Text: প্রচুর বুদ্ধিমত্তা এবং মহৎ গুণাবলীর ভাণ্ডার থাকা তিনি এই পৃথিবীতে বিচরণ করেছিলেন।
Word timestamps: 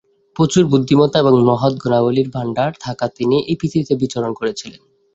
প্রচুর 0.35 0.63
বুদ্ধিমত্তা 0.65 1.17
এবং 1.19 1.33
মহৎ 1.43 1.73
গুণাবলীর 1.75 2.27
ভাণ্ডার 2.29 2.71
থাকা 2.79 3.05
তিনি 3.07 3.37
এই 3.41 3.55
পৃথিবীতে 3.61 3.93
বিচরণ 3.95 4.31
করেছিলেন। 4.33 4.81